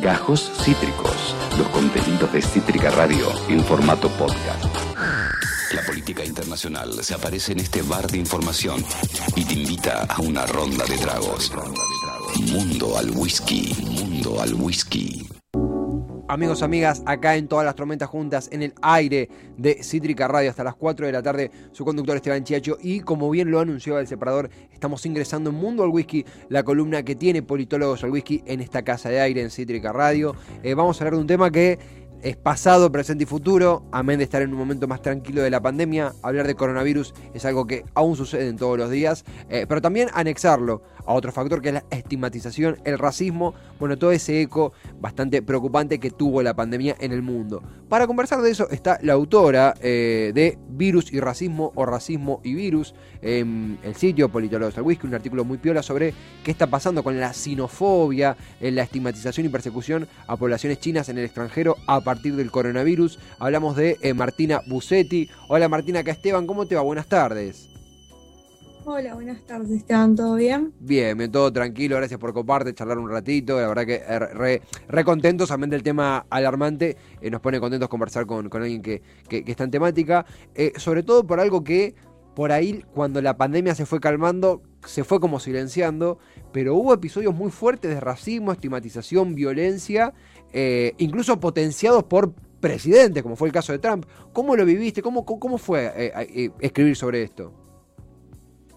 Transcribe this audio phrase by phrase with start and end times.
[0.00, 4.64] Gajos Cítricos, los contenidos de Cítrica Radio en formato podcast.
[5.74, 8.82] La política internacional se aparece en este bar de información
[9.36, 11.52] y te invita a una ronda de tragos.
[12.50, 15.39] Mundo al whisky, mundo al whisky.
[16.30, 20.62] Amigos, amigas, acá en todas las tormentas juntas, en el aire de Cítrica Radio hasta
[20.62, 24.06] las 4 de la tarde, su conductor Esteban Chiacho y como bien lo anunció el
[24.06, 28.60] separador, estamos ingresando en Mundo al Whisky, la columna que tiene politólogos al whisky en
[28.60, 30.36] esta casa de aire en Cítrica Radio.
[30.62, 31.80] Eh, vamos a hablar de un tema que
[32.22, 35.60] es pasado, presente y futuro, amén de estar en un momento más tranquilo de la
[35.60, 36.12] pandemia.
[36.22, 40.08] Hablar de coronavirus es algo que aún sucede en todos los días, eh, pero también
[40.12, 45.42] anexarlo a otro factor que es la estigmatización, el racismo, bueno, todo ese eco bastante
[45.42, 47.62] preocupante que tuvo la pandemia en el mundo.
[47.88, 52.54] Para conversar de eso está la autora eh, de Virus y Racismo o Racismo y
[52.54, 56.14] Virus, en el sitio Politólogos al Whisky, un artículo muy piola sobre
[56.44, 61.18] qué está pasando con la sinofobia, en la estigmatización y persecución a poblaciones chinas en
[61.18, 63.20] el extranjero a partir del coronavirus.
[63.38, 65.30] Hablamos de eh, Martina Busetti.
[65.46, 66.82] Hola Martina, acá Esteban, ¿cómo te va?
[66.82, 67.68] Buenas tardes.
[68.84, 70.72] Hola, buenas tardes, Esteban, ¿todo bien?
[70.80, 75.04] Bien, todo tranquilo, gracias por coparte, charlar un ratito, la verdad que eh, re, re
[75.04, 79.44] contentos, también del tema alarmante, eh, nos pone contentos conversar con, con alguien que, que,
[79.46, 80.26] está en temática,
[80.78, 81.94] sobre todo por algo que
[82.34, 86.18] por ahí cuando la pandemia se fue calmando, se fue como silenciando,
[86.52, 90.14] pero hubo episodios muy fuertes de racismo, estigmatización, violencia,
[90.52, 94.04] eh, incluso potenciados por presidentes, como fue el caso de Trump.
[94.32, 95.02] ¿Cómo lo viviste?
[95.02, 97.52] ¿Cómo, cómo fue eh, eh, escribir sobre esto?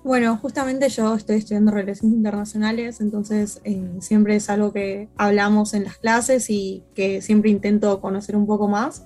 [0.03, 3.61] Bueno, justamente yo estoy estudiando relaciones internacionales, entonces
[4.01, 8.67] siempre es algo que hablamos en las clases y que siempre intento conocer un poco
[8.67, 9.05] más.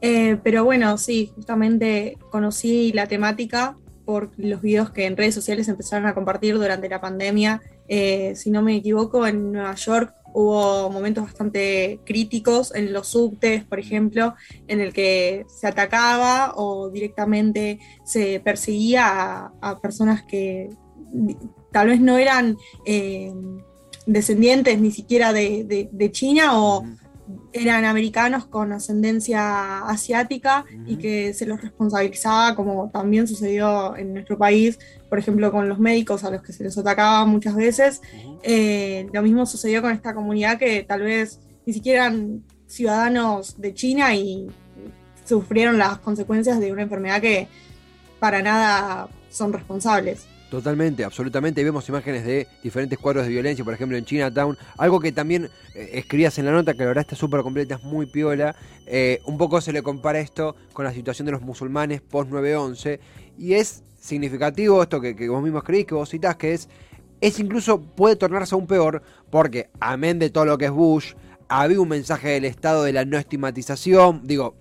[0.00, 6.06] pero bueno, sí, justamente conocí la temática por los videos que en redes sociales empezaron
[6.06, 7.60] a compartir durante la pandemia.
[7.86, 13.78] si no me equivoco, en Nueva York Hubo momentos bastante críticos en los subtes, por
[13.78, 14.34] ejemplo,
[14.66, 20.68] en el que se atacaba o directamente se perseguía a, personas que
[21.72, 23.32] tal vez no eran eh,
[24.06, 26.84] descendientes ni siquiera de, China o
[27.52, 34.38] eran americanos con ascendencia asiática y que se los responsabilizaba, como también sucedió en nuestro
[34.38, 34.78] país,
[35.08, 38.02] por ejemplo, con los médicos a los que se les atacaba muchas veces.
[38.42, 43.74] Eh, lo mismo sucedió con esta comunidad que tal vez ni siquiera eran ciudadanos de
[43.74, 44.48] China y
[45.24, 47.48] sufrieron las consecuencias de una enfermedad que
[48.18, 50.26] para nada son responsables.
[50.50, 51.62] Totalmente, absolutamente.
[51.62, 54.56] Vemos imágenes de diferentes cuadros de violencia, por ejemplo en Chinatown.
[54.78, 57.84] Algo que también eh, escribías en la nota, que la verdad está súper completa, es
[57.84, 58.56] muy piola.
[58.86, 62.98] Eh, un poco se le compara esto con la situación de los musulmanes post 9-11.
[63.36, 66.68] Y es significativo esto que, vos mismo escribís, que vos citás, que es,
[67.20, 71.12] es incluso puede tornarse aún peor, porque amén de todo lo que es Bush,
[71.48, 74.22] había un mensaje del Estado de la no estigmatización.
[74.24, 74.54] Digo,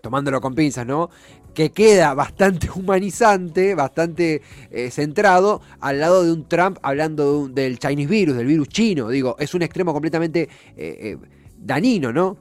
[0.00, 1.10] tomándolo con pinzas, ¿no?
[1.58, 8.08] Que queda bastante humanizante, bastante eh, centrado, al lado de un Trump hablando del Chinese
[8.08, 9.08] virus, del virus chino.
[9.08, 11.16] Digo, es un extremo completamente eh, eh,
[11.58, 12.36] danino, ¿no?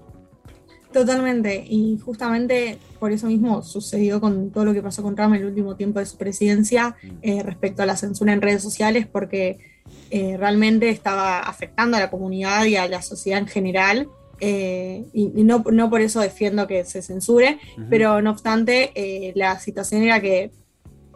[0.93, 5.41] Totalmente, y justamente por eso mismo sucedió con todo lo que pasó con Trump en
[5.41, 7.39] el último tiempo de su presidencia mm.
[7.39, 9.57] respecto a la censura en redes sociales, porque
[10.11, 15.63] realmente estaba afectando a la comunidad y a la sociedad en general eh, y, no,
[15.71, 17.59] no, por eso defiendo que se censure,
[17.89, 20.51] pero no obstante, eh, la situación era que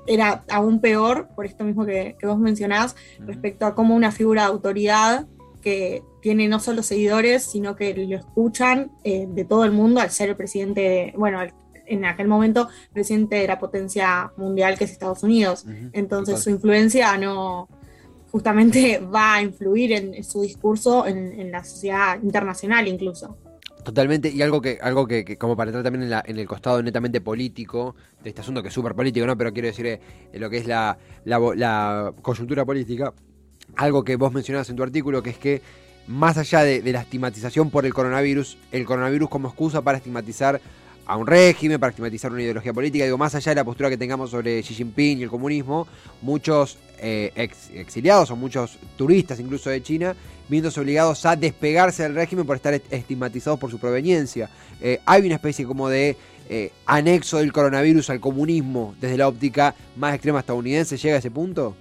[0.08, 4.48] era aún peor, por esto mismo que, vos mencionás, respecto a cómo una figura de
[4.48, 5.28] autoridad
[5.62, 10.10] que tiene no solo seguidores, sino que lo escuchan eh, de todo el mundo al
[10.10, 11.40] ser el presidente, bueno,
[11.86, 15.66] en aquel momento presidente de la potencia mundial que es Estados Unidos.
[15.94, 17.68] Entonces su influencia no,
[18.32, 23.38] justamente va a influir en, su discurso en, la sociedad internacional incluso.
[23.84, 27.96] Totalmente, y algo que, algo que, como para entrar también en, el costado netamente político
[28.24, 29.36] de este asunto, que es súper político, ¿no?
[29.36, 30.00] Pero quiero decir eh,
[30.34, 33.12] lo que es la, la, coyuntura política,
[33.76, 35.62] algo que vos mencionabas en tu artículo, que es que
[36.08, 40.62] más allá de la estigmatización por el coronavirus, el coronavirus como excusa para estigmatizar
[41.06, 43.06] a un régimen, para estigmatizar una ideología política.
[43.06, 45.88] Digo, más allá de la postura que tengamos sobre Xi Jinping y el comunismo,
[46.22, 47.32] muchos eh,
[47.74, 50.16] exiliados o muchos turistas incluso de China,
[50.48, 54.50] viéndose obligados a despegarse del régimen por estar estigmatizados por su proveniencia.
[54.82, 56.18] Eh, hay una especie como de
[56.50, 60.98] eh, anexo del coronavirus al comunismo desde la óptica más extrema estadounidense.
[60.98, 61.76] ¿Llega a ese punto?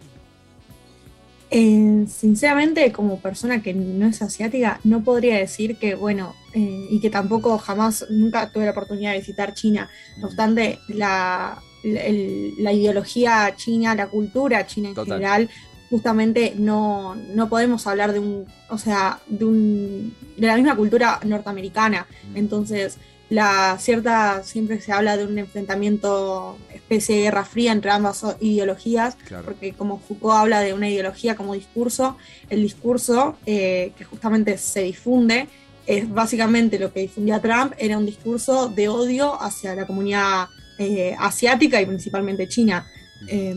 [1.52, 7.00] Eh, sinceramente, como persona que no es asiática, no podría decir que, bueno, eh, y
[7.00, 9.90] que tampoco jamás, nunca tuve la oportunidad de visitar China.
[10.18, 15.50] No obstante, la, la, ideología china, la cultura china en general,
[15.88, 21.18] justamente no, no podemos hablar de un, o sea, de un, de la misma cultura
[21.24, 22.06] norteamericana.
[22.32, 22.36] Mm.
[22.36, 22.98] Entonces,
[23.30, 29.16] la cierta, siempre se habla de un enfrentamiento, especie de guerra fría entre ambas ideologías,
[29.26, 29.44] Claro.
[29.44, 32.16] porque como Foucault habla de una ideología como discurso,
[32.48, 35.48] el discurso eh, que justamente se difunde
[35.86, 40.48] es básicamente lo que difundía Trump, era un discurso de odio hacia la comunidad
[40.78, 42.86] eh, asiática y principalmente China.
[43.28, 43.54] Eh,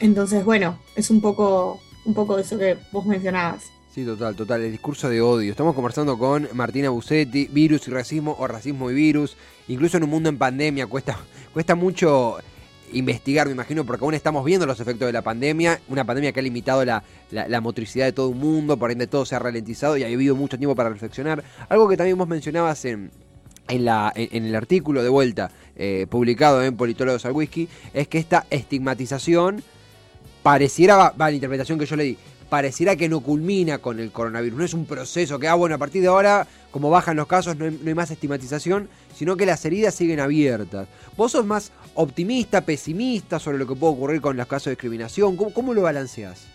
[0.00, 3.64] entonces, bueno, es un poco, un poco eso que vos mencionabas.
[3.96, 4.60] Sí, total, total.
[4.62, 5.50] El discurso de odio.
[5.50, 9.38] Estamos conversando con Martina Busetti, virus y racismo o racismo y virus.
[9.68, 11.16] Incluso en un mundo en pandemia cuesta,
[11.54, 12.36] cuesta mucho
[12.92, 15.80] investigar, me imagino, porque aún estamos viendo los efectos de la pandemia.
[15.88, 19.24] Una pandemia que ha limitado la, la- motricidad de todo el mundo, por ende todo
[19.24, 21.42] se ha ralentizado y ha habido mucho tiempo para reflexionar.
[21.70, 23.10] Algo que también vos mencionabas en,
[23.66, 28.08] en, la, en, en el artículo de vuelta eh, publicado en Politólogos al Whisky es
[28.08, 29.62] que esta estigmatización
[30.42, 34.10] pareciera, va, va, la interpretación que yo le di, pareciera que no culmina con el
[34.12, 34.58] coronavirus.
[34.58, 37.56] No es un proceso que, ah, bueno, a partir de ahora, como bajan los casos,
[37.56, 40.88] no hay, no hay más estigmatización, sino que las heridas siguen abiertas.
[41.16, 45.36] ¿Vos sos más optimista, pesimista sobre lo que puede ocurrir con los casos de discriminación?
[45.36, 46.46] ¿Cómo, cómo lo balanceás?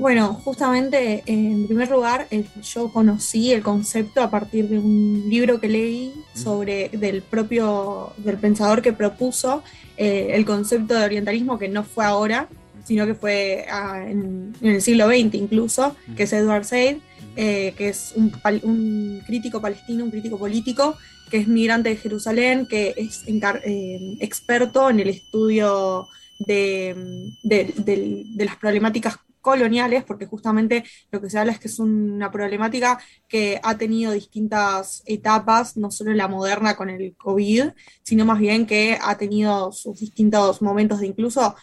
[0.00, 5.60] Bueno, justamente en primer lugar, eh, yo conocí el concepto a partir de un libro
[5.60, 9.62] que leí sobre del propio del pensador que propuso
[9.98, 12.48] eh, el concepto de orientalismo que no fue ahora,
[12.90, 16.96] sino que fue ah, en, en el siglo XX incluso, que es Edward Said,
[17.36, 20.96] eh, que es un, crítico palestino, un crítico político,
[21.30, 26.08] que es migrante de Jerusalén, que es eh, experto en el estudio
[26.40, 26.96] de,
[27.44, 30.82] de- de- de las problemáticas coloniales, porque justamente
[31.12, 32.98] lo que se habla es que es una problemática
[33.28, 37.66] que ha tenido distintas etapas, no solo la moderna con el COVID,
[38.02, 41.54] sino más bien que ha tenido sus distintos momentos de incluso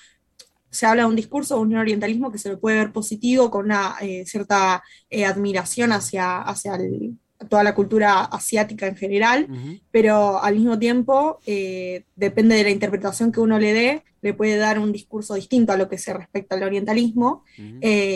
[0.69, 3.65] se habla de un discurso de un orientalismo que se lo puede ver positivo, con
[3.65, 7.17] una eh, cierta eh, admiración hacia, hacia el-
[7.49, 9.47] toda la cultura asiática en general,
[9.91, 14.57] pero al mismo tiempo, eh, depende de la interpretación que uno le dé, le puede
[14.57, 17.43] dar un discurso distinto a lo que se respecta al orientalismo,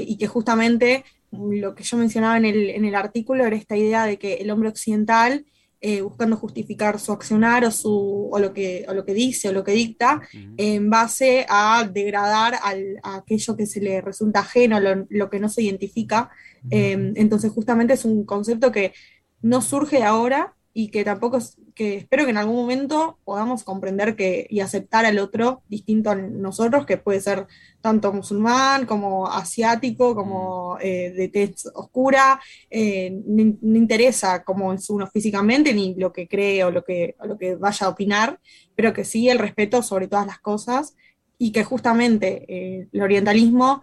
[0.07, 4.05] y que justamente lo que yo mencionaba en el, en el artículo era esta idea
[4.05, 5.45] de que el hombre occidental,
[5.81, 9.53] eh, buscando justificar su accionar o, su, o, lo que, o lo que dice o
[9.53, 10.21] lo que dicta,
[10.57, 15.39] en base a degradar al- a aquello que se le resulta ajeno, lo, lo que
[15.39, 16.29] no se identifica.
[16.69, 18.93] Eh, entonces, justamente es un concepto que
[19.41, 24.15] no surge ahora y que tampoco es, que espero que en algún momento podamos comprender
[24.15, 27.47] que, y aceptar al otro distinto a nosotros, que puede ser
[27.81, 32.39] tanto musulmán como asiático, como eh, de tez oscura,
[32.69, 37.15] eh, no, no interesa cómo es uno físicamente, ni lo que cree o lo que,
[37.19, 38.39] o lo que vaya a opinar,
[38.75, 40.95] pero que sí el respeto sobre todas las cosas
[41.37, 43.81] y que justamente eh, el orientalismo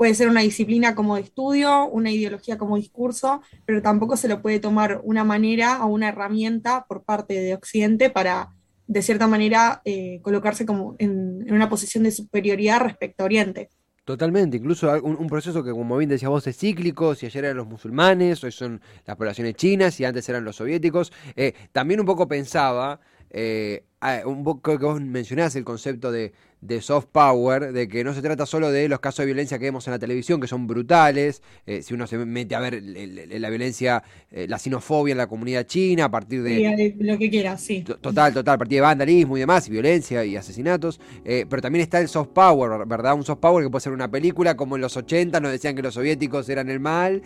[0.00, 4.58] puede ser una disciplina como estudio, una ideología como discurso, pero tampoco se lo puede
[4.58, 8.48] tomar una manera o una herramienta por parte de Occidente para,
[8.86, 13.68] de cierta manera, eh, colocarse como en, una posición de superioridad respecto a Oriente.
[14.06, 17.58] Totalmente, incluso un, un proceso que como bien decías vos es cíclico, si ayer eran
[17.58, 21.12] los musulmanes, hoy son las poblaciones chinas y antes eran los soviéticos.
[21.36, 23.84] Eh, también un poco pensaba, eh,
[24.24, 28.20] un poco que vos mencionás el concepto de, de soft power, de que no se
[28.22, 31.42] trata solo de los casos de violencia que vemos en la televisión, que son brutales,
[31.66, 35.18] eh, si uno se mete a ver el- el- la violencia, eh, la xenofobia en
[35.18, 36.56] la comunidad china a partir de...
[36.56, 37.82] Sí, lo que quieras, sí.
[37.82, 41.00] To- Total, total, a partir de vandalismo y demás, y violencia y asesinatos.
[41.24, 43.14] eh, pero también está el soft power, ¿verdad?
[43.14, 45.82] Un soft power que puede ser una película, como en los 80 nos decían que
[45.82, 47.22] los soviéticos eran el mal.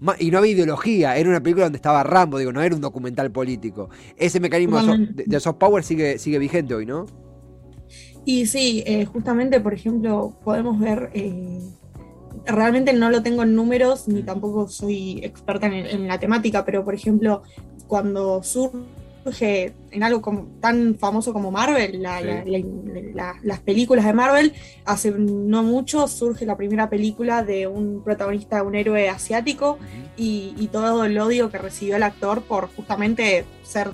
[0.00, 2.80] ma- y no había ideología, era una película donde estaba Rambo, digo, no era un
[2.80, 3.88] documental político.
[4.16, 5.22] Ese mecanismo de, so- Totalmente.
[5.24, 7.06] de- de soft power sigue, sigue vigente hoy, ¿no?
[8.28, 11.60] Y sí, eh, justamente, por ejemplo, podemos ver, eh,
[12.44, 16.84] realmente no lo tengo en números, ni tampoco soy experta en, en la temática, pero
[16.84, 17.42] por ejemplo,
[17.86, 22.26] cuando surge en algo como, tan famoso como Marvel, la- Sí.
[22.26, 24.52] la- la- la- las películas de Marvel,
[24.84, 29.78] hace no mucho surge la primera película de un protagonista, un héroe asiático,
[30.18, 33.88] y, y todo el odio que recibió el actor por justamente ser,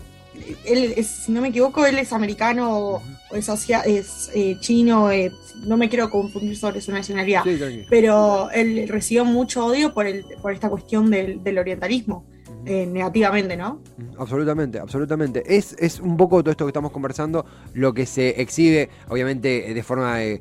[0.65, 5.11] él es, si no me equivoco, él es americano o, es, asia- es eh, chino,
[5.11, 5.33] eh,
[5.67, 10.25] no me quiero confundir sobre su nacionalidad, Sí, pero él recibió mucho odio por, el,
[10.43, 12.27] por esta cuestión del, del orientalismo,
[12.67, 13.81] eh, negativamente, ¿no?
[14.19, 15.43] Absolutamente, absolutamente.
[15.57, 19.83] Es, es un poco todo esto que estamos conversando, lo que se exhibe, obviamente, de
[19.83, 20.41] forma eh,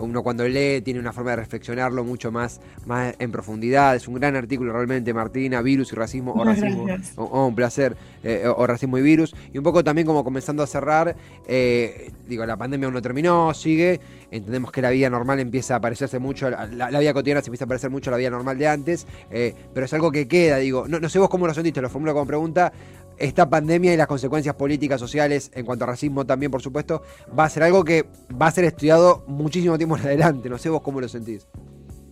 [0.00, 3.96] uno cuando lee tiene una forma de reflexionarlo mucho más, más en profundidad.
[3.96, 6.86] Es un gran artículo realmente, Martina, virus y racismo o racismo.
[7.16, 9.34] un placer, eh, o, racismo y virus.
[9.52, 13.52] Y un poco también como comenzando a cerrar, eh, digo, la pandemia aún no terminó,
[13.54, 14.00] sigue.
[14.30, 17.64] Entendemos que la vida normal empieza a parecerse mucho, la, la, vida cotidiana se empieza
[17.64, 20.56] a parecer mucho a la vida normal de antes, eh, pero es algo que queda,
[20.56, 22.72] digo, no, no sé vos cómo lo sentiste, lo formulo como pregunta,
[23.18, 27.02] esta pandemia y las consecuencias políticas, sociales, en cuanto a racismo también, por supuesto,
[27.36, 28.06] va a ser algo que
[28.40, 30.48] va a ser estudiado muchísimo tiempo en adelante.
[30.48, 31.46] No sé vos cómo lo sentís.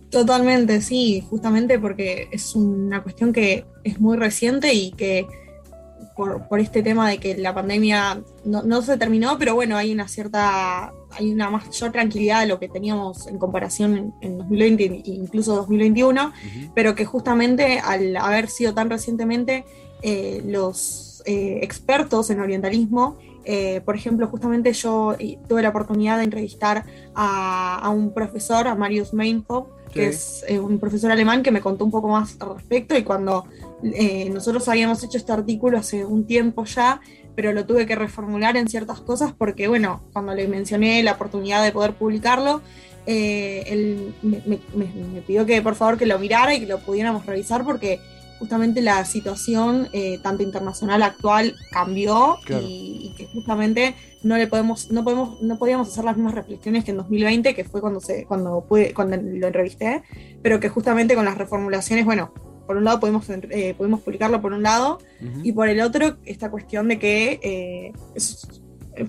[0.09, 5.27] Totalmente, sí, justamente porque es una cuestión que es muy reciente y que
[6.15, 10.93] por, este tema de que la pandemia no, se terminó, pero bueno, hay una cierta,
[11.11, 16.31] hay una mayor tranquilidad de lo que teníamos en comparación en, 2020 e incluso 2021,
[16.73, 19.65] pero que justamente al haber sido tan recientemente
[20.01, 23.17] eh, los eh, expertos en orientalismo.
[23.45, 25.15] Eh, por ejemplo, justamente yo
[25.47, 31.11] tuve la oportunidad de entrevistar a, un profesor, a Marius Meinhof, que es un profesor
[31.11, 33.45] alemán que me contó un poco más al respecto y cuando
[34.33, 36.99] nosotros habíamos hecho este artículo hace un tiempo ya,
[37.33, 41.63] pero lo tuve que reformular en ciertas cosas porque, bueno, cuando le mencioné la oportunidad
[41.63, 42.61] de poder publicarlo,
[43.05, 47.63] él me, me, pidió que por favor que lo mirara y que lo pudiéramos revisar
[47.63, 48.01] porque
[48.39, 55.03] justamente la situación eh, tanto internacional actual cambió y, que justamente no le podemos no
[55.03, 58.65] podemos no podíamos hacer las mismas reflexiones que en 2020 que fue cuando se cuando
[58.67, 60.03] pude, cuando lo entrevisté
[60.41, 62.33] pero que justamente con las reformulaciones bueno
[62.67, 64.99] por un lado podemos eh, podemos publicarlo por un lado
[65.43, 67.93] y por el otro esta cuestión de que eh,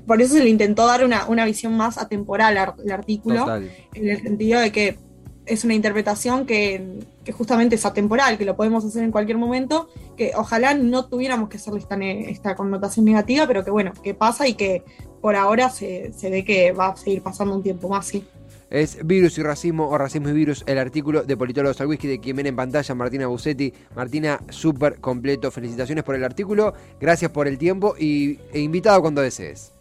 [0.06, 4.22] por eso se le intentó dar una, una visión más atemporal al, artículo en el
[4.22, 4.98] sentido de que
[5.46, 6.98] es una interpretación que,
[7.32, 11.56] justamente es atemporal, que lo podemos hacer en cualquier momento, que ojalá no tuviéramos que
[11.56, 14.82] hacerle esta, esta connotación negativa, pero que bueno, que pasa y que
[15.20, 18.24] por ahora se, ve que va a seguir pasando un tiempo más, sí.
[18.68, 22.18] Es Virus y Racismo o Racismo y Virus, el artículo de Politólogos al Whisky de
[22.18, 23.72] quien viene en pantalla, Martina Busetti.
[23.94, 25.52] Martina, súper completo.
[25.52, 29.75] Felicitaciones por el artículo, gracias por el tiempo y, e invitado cuando desees.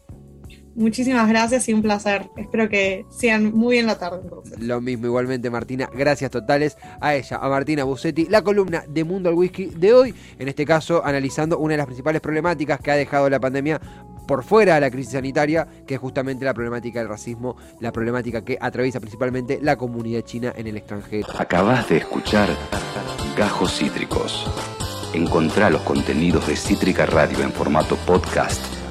[0.75, 2.29] Muchísimas gracias y un placer.
[2.35, 4.21] Espero que sean muy bien la tarde.
[4.59, 5.89] Lo mismo, igualmente, Martina.
[5.95, 10.13] Gracias totales a ella, a Martina Busetti, la columna de Mundo al Whisky de hoy.
[10.37, 13.79] En este caso, analizando una de las principales problemáticas que ha dejado la pandemia
[14.27, 18.43] por fuera de la crisis sanitaria, que es justamente la problemática del racismo, la problemática
[18.43, 21.27] que atraviesa principalmente la comunidad china en el extranjero.
[21.37, 22.49] Acabas de escuchar
[23.37, 24.45] Gajos Cítricos.
[25.13, 28.84] Encontrá los contenidos de Cítrica Radio en formato podcast